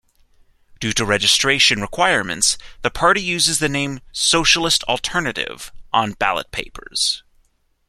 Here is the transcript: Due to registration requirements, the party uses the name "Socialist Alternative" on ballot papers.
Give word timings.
Due 0.79 0.93
to 0.93 1.05
registration 1.05 1.79
requirements, 1.79 2.57
the 2.81 2.89
party 2.89 3.21
uses 3.21 3.59
the 3.59 3.69
name 3.69 3.99
"Socialist 4.11 4.83
Alternative" 4.85 5.71
on 5.93 6.13
ballot 6.13 6.49
papers. 6.49 7.21